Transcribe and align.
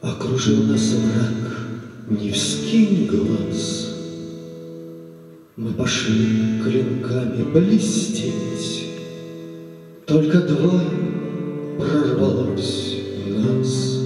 Окружил 0.00 0.62
нас 0.62 0.94
враг, 0.94 1.68
не 2.08 2.30
вскинь 2.30 3.06
глаз. 3.08 3.94
Мы 5.56 5.74
пошли 5.74 6.58
клинками 6.64 7.42
блестеть, 7.52 8.86
Только 10.06 10.40
двое 10.40 10.88
прорвалось 11.78 13.02
нас. 13.28 14.00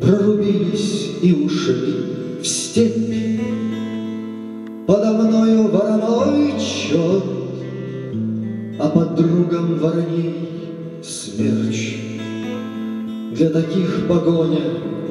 Прорубились 0.00 1.16
и 1.20 1.34
ушли 1.34 2.19
в 2.40 2.46
степь, 2.46 3.40
Подо 4.86 5.12
мною 5.12 5.68
вороной 5.68 6.54
чет, 6.58 7.24
А 8.78 8.88
под 8.88 9.14
другом 9.14 9.78
вороней 9.78 10.34
смерч. 11.02 11.98
Для 13.32 13.50
таких 13.50 14.08
погоня 14.08 14.60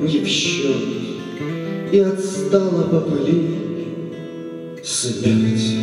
не 0.02 0.20
в 0.20 0.28
счет, 0.28 0.76
И 1.92 2.00
отстала 2.00 2.84
по 2.84 3.00
пыли 3.00 3.60
смерть. 4.84 5.79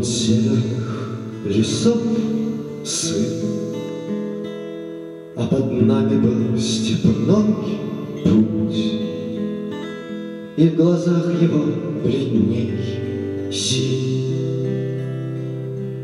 Он 0.00 0.04
северных 0.04 1.10
лесов 1.44 2.00
сын, 2.86 3.22
А 5.36 5.46
под 5.46 5.72
нами 5.82 6.18
был 6.22 6.58
степной 6.58 7.54
путь, 8.24 8.94
И 10.56 10.68
в 10.68 10.76
глазах 10.76 11.42
его 11.42 11.64
бледней 12.02 13.52
синь, 13.52 14.24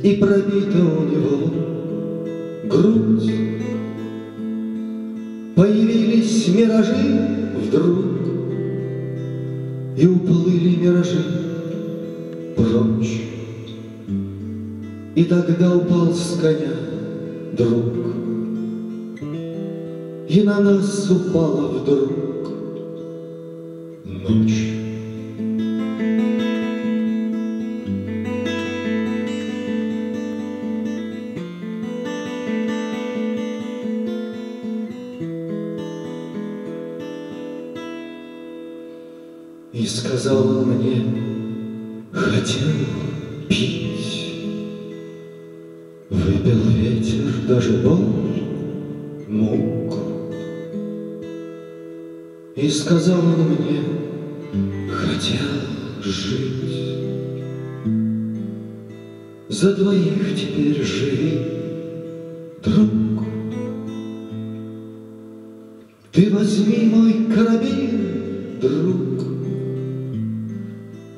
И 0.02 0.16
пробита 0.20 0.76
у 0.76 1.02
него 1.08 1.50
грудь. 2.68 3.32
Появились 5.54 6.48
миражи 6.48 7.54
вдруг, 7.64 8.04
И 9.96 10.06
уплыли 10.06 10.76
миражи 10.82 11.24
прочь. 12.54 13.35
И 15.16 15.24
тогда 15.24 15.74
упал 15.74 16.12
с 16.12 16.38
коня 16.38 16.74
друг, 17.54 17.94
И 20.28 20.42
на 20.44 20.60
нас 20.60 21.10
упала 21.10 21.68
вдруг 21.68 22.12
ночь. 24.04 24.74
И 39.72 39.86
сказал 39.86 40.58
он 40.58 40.72
мне, 40.72 41.04
хотел 42.12 42.68
пить. 43.48 43.85
Выпил 46.08 46.60
ветер 46.70 47.32
даже 47.48 47.78
боль, 47.78 48.44
муку. 49.26 49.98
И 52.54 52.68
сказал 52.68 53.18
он 53.18 53.56
мне, 53.58 54.88
хотел 54.88 55.48
жить. 56.00 56.56
За 59.48 59.74
двоих 59.74 60.36
теперь 60.36 60.80
живи, 60.84 61.40
друг. 62.62 63.24
Ты 66.12 66.30
возьми 66.30 66.88
мой 66.88 67.34
карабин, 67.34 68.60
друг, 68.60 69.26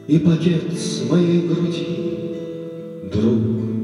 И 0.06 0.18
пакет 0.18 0.72
с 0.72 1.04
моей 1.10 1.46
груди, 1.46 1.86
друг. 3.12 3.77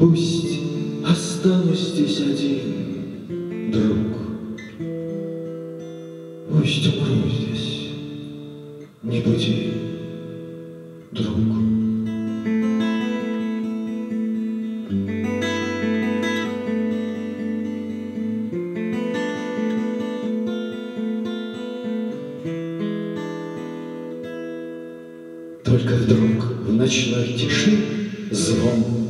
Пусть 0.00 0.60
останусь 1.06 1.90
здесь 1.90 2.20
один, 2.20 3.70
друг. 3.70 4.16
Пусть 6.48 6.86
умру 6.86 7.28
здесь, 7.28 7.90
не 9.02 9.20
буди, 9.20 9.74
друг. 11.12 11.36
Только 25.62 25.94
вдруг 25.94 26.44
в 26.66 26.72
ночной 26.72 27.34
тиши 27.34 27.76
звон 28.30 29.09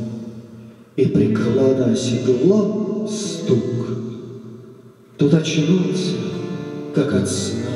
И 1.01 1.05
приклада 1.07 1.85
оседло 1.93 3.07
стук. 3.09 3.87
Тут 5.17 5.33
очнулся, 5.33 6.13
как 6.93 7.15
от 7.15 7.27
сна, 7.27 7.71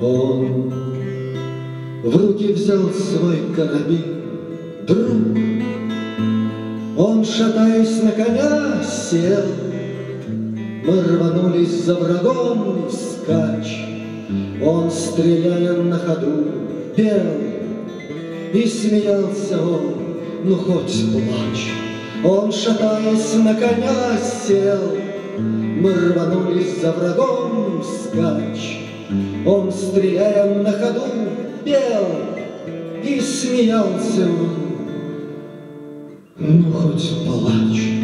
он 0.00 0.72
В 2.02 2.16
руки 2.16 2.54
взял 2.54 2.88
свой 2.92 3.40
карабин, 3.54 4.04
друг. 4.86 5.36
Он, 6.96 7.26
шатаясь 7.26 8.02
на 8.02 8.12
коня, 8.12 8.82
сел, 8.84 9.44
Мы 10.86 11.02
рванулись 11.02 11.84
за 11.84 11.96
врагом 11.96 12.88
вскачь. 12.88 13.84
Он, 14.64 14.90
стреляя 14.90 15.74
на 15.82 15.98
ходу, 15.98 16.46
пел, 16.96 17.20
И 18.54 18.66
смеялся 18.66 19.60
он, 19.60 19.92
ну 20.44 20.56
хоть 20.56 21.04
плачь. 21.12 21.89
Он, 22.24 22.52
шатаясь 22.52 23.34
на 23.34 23.54
коня, 23.54 24.18
сел, 24.18 24.96
Мы 25.38 25.92
рванулись 25.92 26.80
за 26.80 26.92
врагом 26.92 27.82
вскачь. 27.82 28.80
Он, 29.46 29.72
стреляя 29.72 30.62
на 30.62 30.72
ходу, 30.72 31.06
пел, 31.64 32.06
И 33.02 33.20
смеялся 33.20 34.28
ну 36.40 36.72
хоть 36.72 37.26
плачь. 37.26 38.00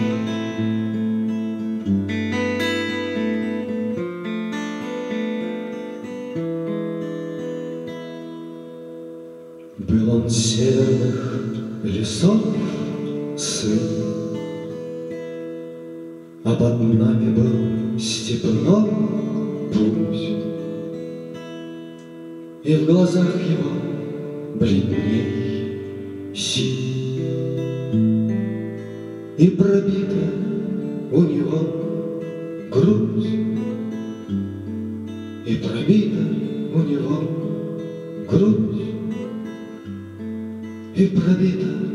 Был 9.78 10.16
он 10.16 10.28
северных 10.28 11.43
лесов 11.83 12.43
сын, 13.36 13.78
А 16.44 16.54
под 16.54 16.80
нами 16.80 17.34
был 17.34 17.98
степной 17.98 18.88
путь. 19.72 20.36
И 22.64 22.74
в 22.76 22.86
глазах 22.86 23.34
его 23.48 23.70
бледней 24.54 26.34
синь, 26.34 27.21
И 29.36 29.48
пробита 29.50 30.30
у 31.12 31.22
него 31.22 31.59
грудь, 32.72 33.28
И 35.47 35.54
пробита 35.56 36.24
у 36.74 36.78
него 36.78 37.21
грудь, 38.30 38.84
И 40.94 41.06
пробита. 41.09 41.85